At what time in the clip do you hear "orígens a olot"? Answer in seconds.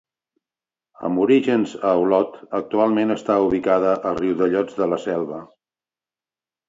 1.25-2.39